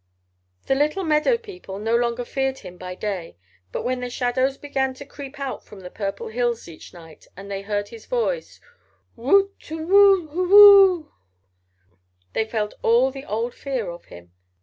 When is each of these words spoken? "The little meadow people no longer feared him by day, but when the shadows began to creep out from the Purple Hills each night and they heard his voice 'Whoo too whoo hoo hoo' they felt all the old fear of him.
"The 0.65 0.73
little 0.73 1.03
meadow 1.03 1.37
people 1.37 1.77
no 1.77 1.95
longer 1.95 2.25
feared 2.25 2.57
him 2.57 2.75
by 2.75 2.95
day, 2.95 3.37
but 3.71 3.83
when 3.83 3.99
the 3.99 4.09
shadows 4.09 4.57
began 4.57 4.95
to 4.95 5.05
creep 5.05 5.39
out 5.39 5.63
from 5.63 5.81
the 5.81 5.91
Purple 5.91 6.29
Hills 6.29 6.67
each 6.67 6.91
night 6.91 7.27
and 7.37 7.51
they 7.51 7.61
heard 7.61 7.89
his 7.89 8.07
voice 8.07 8.59
'Whoo 9.15 9.53
too 9.59 9.85
whoo 9.85 10.27
hoo 10.29 10.47
hoo' 10.47 11.11
they 12.33 12.45
felt 12.45 12.73
all 12.81 13.11
the 13.11 13.25
old 13.25 13.53
fear 13.53 13.91
of 13.91 14.05
him. 14.05 14.31